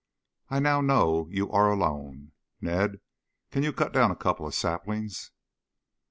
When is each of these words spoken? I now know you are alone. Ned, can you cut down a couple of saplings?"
I 0.49 0.59
now 0.59 0.81
know 0.81 1.27
you 1.29 1.51
are 1.51 1.71
alone. 1.71 2.31
Ned, 2.59 3.01
can 3.51 3.61
you 3.61 3.71
cut 3.71 3.93
down 3.93 4.09
a 4.09 4.15
couple 4.15 4.47
of 4.47 4.55
saplings?" 4.55 5.29